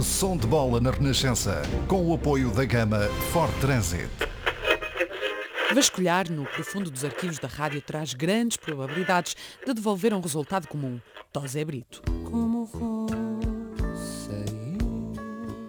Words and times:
Som 0.00 0.36
de 0.36 0.46
bola 0.46 0.80
na 0.80 0.90
Renascença, 0.90 1.62
com 1.88 2.06
o 2.06 2.14
apoio 2.14 2.50
da 2.50 2.64
gama 2.64 3.08
Ford 3.32 3.52
Transit. 3.60 4.08
Vasculhar 5.74 6.30
no 6.30 6.44
profundo 6.44 6.90
dos 6.90 7.04
arquivos 7.04 7.38
da 7.38 7.48
rádio 7.48 7.82
traz 7.82 8.14
grandes 8.14 8.56
probabilidades 8.56 9.36
de 9.66 9.74
devolver 9.74 10.14
um 10.14 10.20
resultado 10.20 10.68
comum. 10.68 11.00
Tosé 11.32 11.64
Brito. 11.64 12.02
Como 12.24 12.68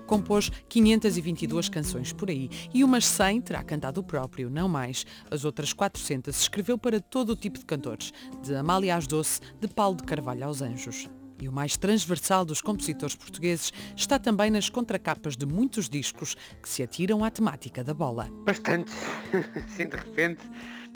compôs 0.06 0.52
522 0.68 1.70
canções 1.70 2.12
por 2.12 2.30
aí 2.30 2.50
e 2.74 2.84
umas 2.84 3.06
100 3.06 3.42
terá 3.42 3.64
cantado 3.64 4.02
o 4.02 4.04
próprio, 4.04 4.50
não 4.50 4.68
mais. 4.68 5.06
As 5.30 5.46
outras 5.46 5.72
400 5.72 6.36
escreveu 6.36 6.78
para 6.78 7.00
todo 7.00 7.32
o 7.32 7.36
tipo 7.36 7.60
de 7.60 7.66
cantores, 7.66 8.12
de 8.42 8.56
Amália 8.56 8.96
às 8.96 9.06
Doce, 9.06 9.40
de 9.62 9.68
Paulo 9.68 9.98
de 9.98 10.04
Carvalho 10.04 10.46
aos 10.46 10.64
Anjos. 10.64 11.08
E 11.42 11.48
o 11.48 11.52
mais 11.52 11.78
transversal 11.78 12.44
dos 12.44 12.62
compositores 12.62 13.16
portugueses 13.16 13.72
está 13.96 14.20
também 14.20 14.52
nas 14.52 14.70
contracapas 14.70 15.38
de 15.38 15.46
muitos 15.46 15.90
discos 15.90 16.36
que 16.62 16.68
se 16.68 16.84
atiram 16.84 17.24
à 17.24 17.32
temática 17.32 17.84
da 17.84 17.94
bola. 17.94 18.30
Bastante, 18.46 18.92
sim, 19.70 19.88
de 19.88 19.96
repente, 19.96 20.42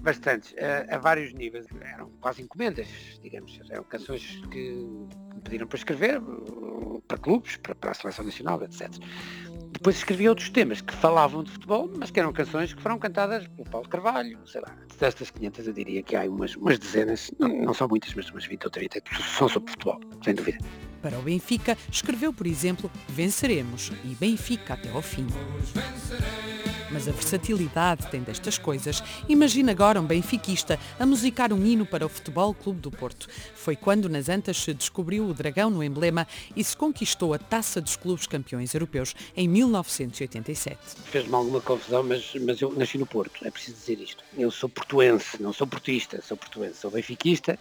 bastantes, 0.02 0.53
a, 0.57 0.95
a, 0.95 0.97
vários 0.97 1.33
níveis. 1.33 1.66
Eram 1.81 2.09
quase 2.19 2.41
encomendas, 2.41 2.88
digamos. 3.21 3.59
Eram 3.69 3.83
canções 3.83 4.41
que 4.52 4.85
pediram 5.43 5.67
para 5.67 5.77
escrever, 5.77 6.21
para 7.07 7.17
clubes, 7.17 7.57
para, 7.57 7.75
para 7.75 7.91
a 7.91 7.93
seleção 7.93 8.25
nacional, 8.25 8.63
etc. 8.63 8.89
Depois 9.71 9.97
escrevi 9.97 10.29
outros 10.29 10.49
temas 10.49 10.81
que 10.81 10.93
falavam 10.93 11.43
de 11.43 11.52
futebol, 11.52 11.91
mas 11.97 12.11
que 12.11 12.19
eram 12.19 12.31
canções 12.31 12.73
que 12.73 12.81
foram 12.81 12.97
cantadas 12.99 13.47
pelo 13.47 13.69
Paulo 13.69 13.88
Carvalho, 13.89 14.39
sei 14.45 14.61
lá. 14.61 14.75
Destas 14.99 15.31
500 15.31 15.67
eu 15.67 15.73
diria 15.73 16.03
que 16.03 16.16
há 16.16 16.23
umas, 16.23 16.55
umas 16.55 16.79
dezenas, 16.79 17.31
não, 17.39 17.49
não 17.49 17.73
são 17.73 17.88
muitas, 17.88 18.13
mas 18.13 18.29
umas 18.29 18.45
20 18.45 18.66
ou 18.66 18.71
30 18.71 19.02
que 19.02 19.23
são 19.23 19.49
sobre 19.49 19.71
futebol, 19.71 19.99
sem 20.23 20.35
dúvida. 20.35 20.59
Para 21.02 21.19
o 21.19 21.21
Benfica, 21.21 21.77
escreveu, 21.91 22.31
por 22.31 22.47
exemplo, 22.47 22.89
Venceremos 23.09 23.91
e 24.05 24.16
Benfica 24.16 24.75
até 24.75 24.89
ao 24.89 25.02
fim. 25.02 25.27
Mas 26.94 27.08
a 27.08 27.11
versatilidade 27.11 28.05
tem 28.11 28.22
destas 28.22 28.59
coisas. 28.59 29.03
Imagina 29.27 29.72
agora 29.72 29.99
um 29.99 30.05
benfiquista 30.05 30.80
a 30.99 31.05
musicar 31.08 31.52
um 31.52 31.66
hino 31.66 31.88
para 31.88 32.05
o 32.05 32.09
Futebol 32.09 32.53
Clube 32.53 32.80
do 32.80 32.91
Porto. 32.91 33.27
Foi 33.55 33.75
quando 33.75 34.08
nas 34.08 34.30
Antas 34.30 34.58
se 34.58 34.75
descobriu 34.75 35.25
o 35.25 35.33
dragão 35.33 35.71
no 35.71 35.83
emblema 35.83 36.27
e 36.55 36.64
se 36.64 36.77
conquistou 36.77 37.33
a 37.33 37.39
Taça 37.39 37.81
dos 37.81 37.95
Clubes 37.95 38.27
Campeões 38.27 38.75
Europeus 38.75 39.16
em 39.36 39.47
1987. 39.47 40.77
Fez-me 41.05 41.33
alguma 41.33 41.59
confusão, 41.59 42.03
mas, 42.03 42.31
mas 42.39 42.61
eu 42.61 42.71
nasci 42.73 42.99
no 42.99 43.08
Porto, 43.08 43.44
é 43.44 43.49
preciso 43.49 43.75
dizer 43.75 43.99
isto. 43.99 44.23
Eu 44.38 44.52
sou 44.52 44.69
portuense, 44.69 45.41
não 45.41 45.52
sou 45.52 45.66
portista, 45.66 46.21
sou 46.21 46.38
portuense, 46.38 46.75
sou 46.75 46.91
benfiquista 46.91 47.58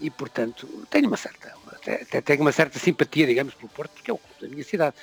e, 0.00 0.08
portanto, 0.08 0.66
tenho 0.88 1.06
uma 1.06 1.18
certa, 1.18 1.52
até, 1.84 2.22
tenho 2.22 2.40
uma 2.40 2.52
certa 2.52 2.78
simpatia, 2.78 3.26
digamos, 3.26 3.52
pelo 3.52 3.68
Porto, 3.68 3.90
porque 3.90 4.10
é 4.10 4.14
o 4.14 4.18
clube 4.18 4.40
da 4.40 4.48
minha 4.48 4.64
cidade 4.64 4.96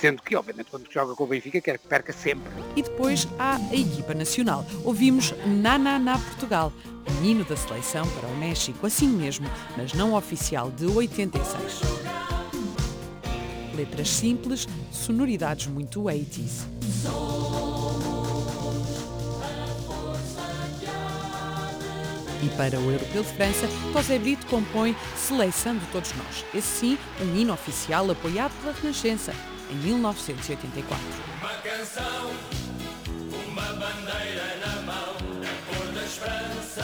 sendo 0.00 0.22
que, 0.22 0.36
obviamente, 0.36 0.70
quando 0.70 0.90
joga 0.90 1.14
com 1.14 1.24
o 1.24 1.26
Benfica, 1.26 1.60
quer 1.60 1.78
que 1.78 1.88
perca 1.88 2.12
sempre. 2.12 2.50
E 2.76 2.82
depois 2.82 3.26
há 3.38 3.56
a 3.56 3.74
equipa 3.74 4.14
nacional. 4.14 4.64
Ouvimos 4.84 5.34
Nana 5.46 5.98
na 5.98 6.18
Portugal, 6.18 6.72
o 7.06 7.24
hino 7.24 7.44
da 7.44 7.56
seleção 7.56 8.06
para 8.08 8.28
o 8.28 8.36
México, 8.36 8.86
assim 8.86 9.08
mesmo, 9.08 9.48
mas 9.76 9.92
não 9.94 10.14
oficial, 10.14 10.70
de 10.70 10.86
86. 10.86 11.80
Letras 13.74 14.10
simples, 14.10 14.66
sonoridades 14.92 15.66
muito 15.66 16.02
80s. 16.02 16.66
E 22.40 22.48
para 22.50 22.78
o 22.78 22.90
Europeu 22.90 23.24
de 23.24 23.28
França, 23.30 23.68
José 23.92 24.16
Brito 24.16 24.46
compõe 24.46 24.94
Seleção 25.16 25.76
de 25.76 25.84
Todos 25.86 26.12
Nós. 26.14 26.44
Esse 26.54 26.68
sim, 26.68 26.98
um 27.20 27.36
hino 27.36 27.52
oficial 27.52 28.08
apoiado 28.10 28.52
pela 28.60 28.72
Renascença 28.72 29.32
em 29.70 29.74
1984. 29.76 31.04
Uma 31.40 31.54
canção, 31.54 32.30
uma 33.46 33.62
bandeira 33.62 34.56
na 34.64 34.82
mão, 34.82 35.14
da 35.40 35.76
cor 35.76 35.86
da 35.92 36.04
esperança, 36.04 36.82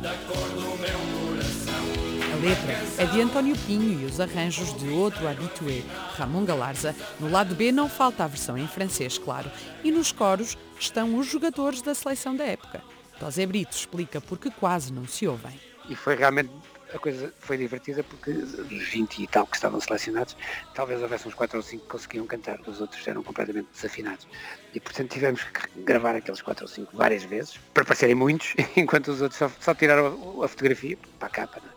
da 0.00 0.14
cor 0.26 0.48
do 0.48 0.78
meu 0.78 0.98
coração. 1.28 2.06
A 2.32 2.36
letra 2.36 3.02
é 3.02 3.06
de 3.06 3.20
António 3.20 3.56
Pinho 3.66 4.00
e 4.00 4.04
os 4.04 4.20
arranjos 4.20 4.76
de 4.78 4.88
outro 4.88 5.28
habitué, 5.28 5.82
Ramon 6.16 6.44
Galarza. 6.44 6.94
No 7.20 7.30
lado 7.30 7.54
B 7.54 7.72
não 7.72 7.88
falta 7.88 8.24
a 8.24 8.26
versão 8.26 8.56
em 8.56 8.66
francês, 8.66 9.18
claro. 9.18 9.50
E 9.84 9.90
nos 9.90 10.12
coros 10.12 10.56
estão 10.78 11.18
os 11.18 11.26
jogadores 11.26 11.82
da 11.82 11.94
seleção 11.94 12.34
da 12.36 12.44
época. 12.44 12.82
Tosé 13.18 13.46
Brito 13.46 13.74
explica 13.74 14.20
porque 14.20 14.50
quase 14.50 14.92
não 14.92 15.06
se 15.06 15.26
ouvem. 15.26 15.58
E 15.88 15.94
foi 15.94 16.16
realmente 16.16 16.50
a 16.92 16.98
coisa 16.98 17.32
foi 17.40 17.56
divertida 17.56 18.02
porque 18.04 18.32
dos 18.32 18.88
20 18.88 19.22
e 19.22 19.26
tal 19.26 19.46
que 19.46 19.56
estavam 19.56 19.80
selecionados, 19.80 20.36
talvez 20.74 21.02
houvesse 21.02 21.26
uns 21.26 21.34
4 21.34 21.56
ou 21.56 21.62
5 21.62 21.82
que 21.82 21.88
conseguiam 21.88 22.26
cantar, 22.26 22.60
os 22.66 22.80
outros 22.80 23.06
eram 23.06 23.22
completamente 23.22 23.68
desafinados. 23.72 24.26
E 24.74 24.80
portanto 24.80 25.10
tivemos 25.10 25.42
que 25.42 25.80
gravar 25.82 26.14
aqueles 26.14 26.42
4 26.42 26.64
ou 26.64 26.68
5 26.68 26.96
várias 26.96 27.24
vezes, 27.24 27.58
para 27.74 27.84
parecerem 27.84 28.14
muitos, 28.14 28.54
enquanto 28.76 29.08
os 29.08 29.20
outros 29.20 29.38
só, 29.38 29.50
só 29.60 29.74
tiraram 29.74 30.42
a, 30.42 30.48
fotografia 30.48 30.96
para 31.18 31.28
a 31.28 31.30
capa. 31.30 31.60
Né? 31.60 31.70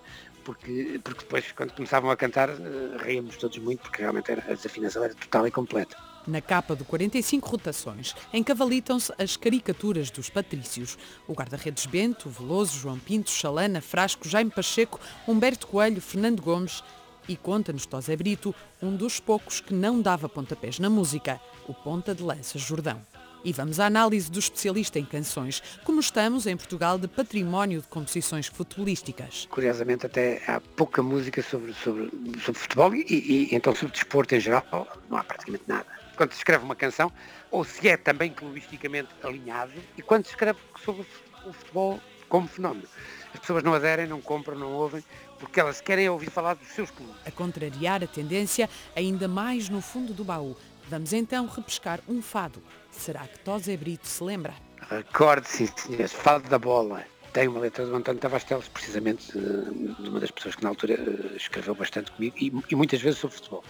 Porque, 0.44 1.00
porque 1.04 1.20
depois, 1.24 1.52
quando 1.52 1.74
começavam 1.74 2.10
a 2.10 2.18
cantar, 2.18 2.50
eh, 2.50 2.56
ríamos 3.04 3.38
todos 3.38 3.58
muito, 3.58 3.82
porque 3.82 4.02
realmente 4.02 4.32
era, 4.32 4.44
a 4.44 4.54
desafinação 4.54 5.04
era 5.04 5.14
total 5.14 5.48
e 5.48 5.52
completa. 5.52 5.98
Na 6.28 6.42
capa 6.42 6.76
do 6.76 6.86
45 6.86 7.50
rotações, 7.50 8.16
encavalitam-se 8.34 9.12
as 9.18 9.36
caricaturas 9.36 10.12
dos 10.12 10.30
patrícios. 10.30 10.98
O 11.28 11.34
guarda-redes 11.34 11.86
Bento, 11.86 12.30
Veloso, 12.30 12.78
João 12.78 13.00
Pinto, 13.00 13.32
Chalana, 13.32 13.82
Frasco, 13.82 14.28
Jaime 14.28 14.52
Pacheco, 14.52 15.00
Humberto 15.28 15.68
Coelho, 15.68 16.02
Fernando 16.02 16.42
Gomes 16.42 16.84
e 17.28 17.36
conta-nos 17.36 17.86
Tosé 17.86 18.16
Brito, 18.16 18.54
um 18.82 18.96
dos 18.96 19.20
poucos 19.20 19.62
que 19.62 19.74
não 19.74 20.02
dava 20.02 20.28
pontapés 20.28 20.80
na 20.80 20.90
música, 20.90 21.40
o 21.68 21.74
ponta 21.74 22.14
de 22.14 22.24
lança 22.24 22.58
Jordão. 22.58 23.02
E 23.44 23.54
vamos 23.54 23.80
à 23.80 23.86
análise 23.86 24.30
do 24.30 24.40
especialista 24.40 25.00
em 25.00 25.06
canções, 25.06 25.64
como 25.84 26.00
estamos 26.00 26.46
em 26.46 26.58
Portugal 26.58 26.98
de 26.98 27.08
património 27.08 27.82
de 27.82 27.88
composições 27.88 28.48
futebolísticas. 28.48 29.48
Curiosamente 29.50 30.06
até 30.06 30.42
há 30.48 30.60
pouca 30.60 31.02
música 31.02 31.42
sobre, 31.42 31.74
sobre, 31.74 32.12
sobre 32.44 32.60
futebol 32.60 32.94
e, 32.94 33.06
e 33.08 33.56
então 33.56 33.74
sobre 33.74 33.94
desporto 33.94 34.36
em 34.36 34.40
geral 34.40 34.88
não 35.10 35.18
há 35.18 35.24
praticamente 35.24 35.64
nada 35.68 36.00
quando 36.20 36.34
se 36.34 36.40
escreve 36.40 36.66
uma 36.66 36.76
canção, 36.76 37.10
ou 37.50 37.64
se 37.64 37.88
é 37.88 37.96
também 37.96 38.30
clubisticamente 38.30 39.08
alinhado, 39.24 39.72
e 39.98 40.02
quando 40.02 40.26
se 40.26 40.32
escreve 40.32 40.60
sobre 40.84 41.06
o 41.46 41.54
futebol 41.54 41.98
como 42.28 42.46
fenómeno. 42.46 42.86
As 43.34 43.40
pessoas 43.40 43.64
não 43.64 43.74
aderem, 43.74 44.06
não 44.06 44.20
compram, 44.20 44.58
não 44.58 44.74
ouvem, 44.74 45.02
porque 45.40 45.62
elas 45.62 45.80
querem 45.80 46.10
ouvir 46.10 46.30
falar 46.30 46.56
dos 46.56 46.68
seus 46.70 46.92
clubes. 46.92 47.16
A 47.26 47.32
contrariar 47.32 48.04
a 48.04 48.08
tendência, 48.08 48.70
ainda 48.94 49.30
mais 49.30 49.70
no 49.70 49.82
fundo 49.82 50.14
do 50.14 50.26
baú. 50.26 50.58
Vamos 50.90 51.14
então 51.14 51.46
repescar 51.46 52.00
um 52.08 52.20
fado. 52.20 52.64
Será 52.92 53.28
que 53.28 53.38
Tosé 53.40 53.78
Brito 53.78 54.08
se 54.08 54.24
lembra? 54.24 54.56
Recorde, 54.90 55.48
sim 55.48 55.68
senhores, 55.76 56.12
fado 56.12 56.50
da 56.50 56.58
bola. 56.58 57.06
Tem 57.32 57.48
uma 57.48 57.60
letra 57.60 57.86
do 57.86 57.96
António 57.96 58.20
Tavares 58.20 58.44
Teles, 58.44 58.68
precisamente 58.68 59.32
de 59.32 60.10
uma 60.10 60.20
das 60.20 60.32
pessoas 60.32 60.56
que 60.56 60.64
na 60.64 60.70
altura 60.70 60.96
escreveu 61.36 61.76
bastante 61.76 62.12
comigo 62.12 62.36
e, 62.40 62.52
e 62.72 62.76
muitas 62.76 63.00
vezes 63.00 63.20
sobre 63.20 63.36
futebol. 63.36 63.64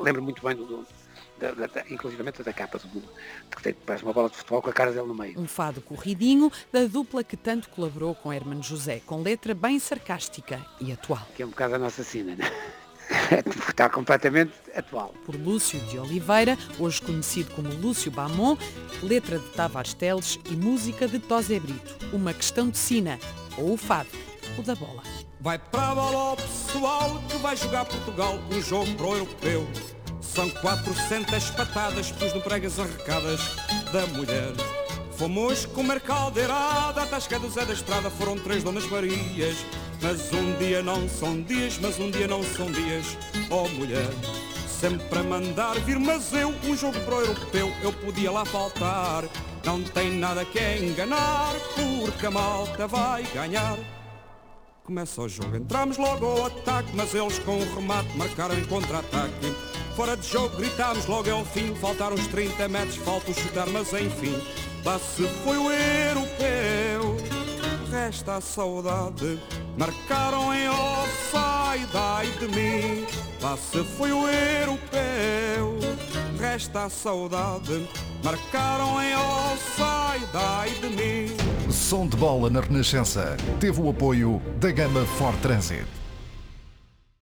Lembro 0.00 0.22
muito 0.22 0.46
bem 0.46 0.54
do, 0.54 0.86
da, 1.40 1.50
da, 1.50 1.84
inclusivamente 1.90 2.40
da 2.40 2.52
capa 2.52 2.78
do 2.78 3.02
que 3.50 3.62
tem 3.62 3.74
parece 3.74 4.04
uma 4.04 4.12
bola 4.12 4.30
de 4.30 4.36
futebol 4.36 4.62
com 4.62 4.70
a 4.70 4.72
cara 4.72 4.92
dele 4.92 5.08
no 5.08 5.14
meio. 5.14 5.40
Um 5.40 5.48
fado 5.48 5.80
corridinho 5.80 6.52
da 6.72 6.84
dupla 6.86 7.24
que 7.24 7.36
tanto 7.36 7.68
colaborou 7.68 8.14
com 8.14 8.32
Hermano 8.32 8.62
José, 8.62 9.00
com 9.04 9.22
letra 9.22 9.54
bem 9.54 9.80
sarcástica 9.80 10.64
e 10.80 10.92
atual. 10.92 11.26
Que 11.34 11.42
é 11.42 11.46
um 11.46 11.50
bocado 11.50 11.74
a 11.74 11.78
nossa 11.78 12.04
cena, 12.04 12.36
né? 12.36 12.44
Está 13.68 13.88
completamente 13.88 14.52
atual. 14.74 15.14
Por 15.24 15.36
Lúcio 15.36 15.78
de 15.80 15.98
Oliveira, 15.98 16.56
hoje 16.78 17.00
conhecido 17.00 17.50
como 17.54 17.72
Lúcio 17.74 18.10
Bamon, 18.10 18.56
letra 19.02 19.38
de 19.38 19.48
Tavares 19.50 19.94
Teles 19.94 20.38
e 20.50 20.56
música 20.56 21.06
de 21.06 21.18
Tosé 21.18 21.58
Brito. 21.58 21.96
Uma 22.12 22.32
questão 22.32 22.68
de 22.68 22.78
sina, 22.78 23.18
ou 23.56 23.74
o 23.74 23.76
fado, 23.76 24.10
o 24.58 24.62
da 24.62 24.74
bola. 24.74 25.02
Vai 25.40 25.58
para 25.58 25.90
a 25.90 25.94
bola 25.94 26.32
o 26.32 26.36
pessoal 26.36 27.22
que 27.28 27.36
vai 27.38 27.56
jogar 27.56 27.84
Portugal 27.84 28.38
um 28.50 28.62
jogo 28.62 28.92
pro 28.94 29.14
europeu. 29.14 29.68
São 30.20 30.48
400 30.48 31.50
patadas, 31.50 32.10
pus 32.10 32.32
no 32.32 32.40
pregas 32.40 32.78
arrecadas 32.78 33.40
da 33.92 34.06
mulher. 34.06 34.52
Fomos 35.16 35.64
comer 35.66 36.00
caldeirada, 36.00 37.02
a 37.02 37.06
tasca 37.06 37.38
do 37.38 37.48
Zé 37.48 37.64
da 37.64 37.72
Estrada 37.72 38.10
foram 38.10 38.36
três 38.36 38.64
donas 38.64 38.84
Marias. 38.90 39.56
Mas 40.02 40.32
um 40.32 40.56
dia 40.58 40.82
não 40.82 41.08
são 41.08 41.40
dias, 41.42 41.78
mas 41.80 41.98
um 41.98 42.10
dia 42.10 42.28
não 42.28 42.42
são 42.42 42.70
dias, 42.70 43.16
oh 43.50 43.68
mulher. 43.68 44.10
Sempre 44.68 45.18
a 45.18 45.22
mandar 45.22 45.78
vir, 45.80 45.98
mas 45.98 46.32
eu, 46.32 46.50
um 46.64 46.76
jogo 46.76 46.98
pro 47.00 47.20
europeu, 47.20 47.72
eu 47.82 47.92
podia 47.92 48.30
lá 48.30 48.44
faltar. 48.44 49.24
Não 49.64 49.82
tem 49.82 50.10
nada 50.18 50.44
que 50.44 50.58
enganar, 50.78 51.54
porque 51.74 52.26
a 52.26 52.30
malta 52.30 52.86
vai 52.86 53.22
ganhar. 53.32 53.78
Começa 54.84 55.22
o 55.22 55.28
jogo, 55.28 55.56
entramos 55.56 55.96
logo 55.96 56.26
ao 56.26 56.46
ataque, 56.46 56.90
mas 56.94 57.14
eles 57.14 57.38
com 57.38 57.56
o 57.56 57.74
remate 57.74 58.14
marcaram 58.18 58.58
em 58.58 58.64
contra-ataque. 58.66 59.54
Fora 59.96 60.16
de 60.16 60.26
jogo 60.28 60.56
gritámos 60.56 61.06
logo 61.06 61.30
ao 61.30 61.44
fim 61.44 61.72
Faltaram 61.76 62.16
os 62.16 62.26
30 62.26 62.68
metros, 62.68 62.96
falta 62.96 63.30
o 63.30 63.34
chutar 63.34 63.68
Mas 63.68 63.92
enfim, 63.92 64.34
lá 64.84 64.98
se 64.98 65.22
foi 65.44 65.56
o 65.56 65.70
europeu 65.70 67.16
Resta 67.90 68.36
a 68.36 68.40
saudade 68.40 69.38
Marcaram 69.76 70.54
em 70.54 70.68
offside, 70.68 71.96
ai 71.96 72.26
de 72.38 72.48
mim 72.48 73.06
Lá 73.40 73.56
se 73.56 73.82
foi 73.84 74.12
o 74.12 74.28
europeu 74.28 75.94
esta 76.54 76.88
saudade 76.88 77.88
marcaram 78.22 79.02
em 79.02 79.16
oh 79.16 79.56
sai 79.76 80.20
dai 80.32 80.70
de 80.70 80.88
mim. 80.88 81.36
Som 81.68 82.06
de 82.06 82.16
bola 82.16 82.48
na 82.48 82.60
Renascença 82.60 83.36
teve 83.58 83.80
o 83.80 83.90
apoio 83.90 84.40
da 84.60 84.70
gama 84.70 85.04
Ford 85.04 85.36
Transit. 85.40 85.84